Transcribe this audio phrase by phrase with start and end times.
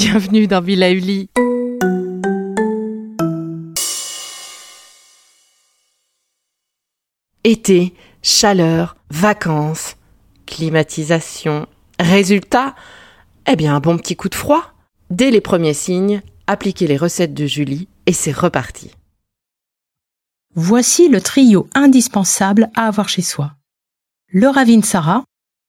[0.00, 1.28] Bienvenue dans Villa Uli.
[7.42, 9.96] Été, chaleur, vacances,
[10.46, 11.66] climatisation.
[11.98, 12.76] Résultat
[13.48, 14.62] Eh bien, un bon petit coup de froid.
[15.10, 18.92] Dès les premiers signes, appliquez les recettes de Julie et c'est reparti.
[20.54, 23.56] Voici le trio indispensable à avoir chez soi.
[24.28, 25.24] Le Ravinsara,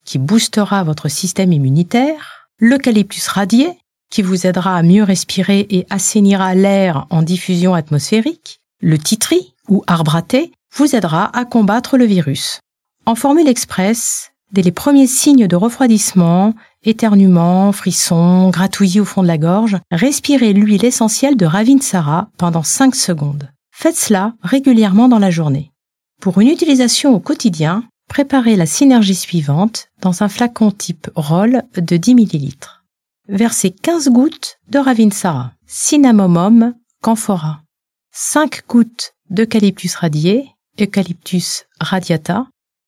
[0.05, 3.75] qui boostera votre système immunitaire, l'eucalyptus radié,
[4.09, 8.59] qui vous aidera à mieux respirer et assainira l'air en diffusion atmosphérique.
[8.81, 9.83] Le titri, ou
[10.27, 12.59] thé, vous aidera à combattre le virus.
[13.05, 19.27] En formule express, dès les premiers signes de refroidissement, éternuement, frissons, gratouillis au fond de
[19.27, 23.49] la gorge, respirez l'huile essentielle de Ravinsara pendant 5 secondes.
[23.71, 25.71] Faites cela régulièrement dans la journée.
[26.21, 31.97] Pour une utilisation au quotidien, préparez la synergie suivante dans un flacon type roll de
[31.97, 32.78] 10 ml.
[33.31, 37.61] Versez 15 gouttes de Ravinsara, Cinnamomum camphora,
[38.11, 40.49] 5 gouttes d'eucalyptus radié,
[40.81, 42.47] Eucalyptus radiata,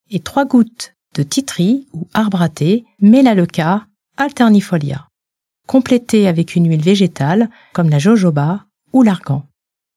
[0.09, 2.07] et 3 gouttes de titri ou
[2.55, 3.85] thé, Melaleuca
[4.17, 5.07] alternifolia.
[5.67, 9.45] Complétez avec une huile végétale comme la jojoba ou l'argan.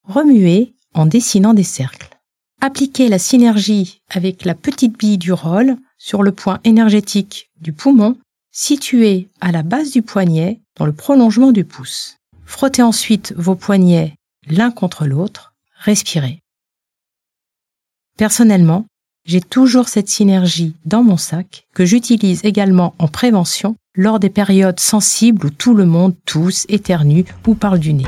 [0.03, 2.19] Remuez en dessinant des cercles.
[2.61, 8.15] Appliquez la synergie avec la petite bille du rôle sur le point énergétique du poumon
[8.55, 12.17] situé à la base du poignet dans le prolongement du pouce.
[12.45, 14.15] Frottez ensuite vos poignets
[14.47, 16.39] l'un contre l'autre, respirez.
[18.17, 18.85] Personnellement,
[19.25, 24.79] j'ai toujours cette synergie dans mon sac que j'utilise également en prévention lors des périodes
[24.79, 28.07] sensibles où tout le monde tousse, éternue ou parle du nez.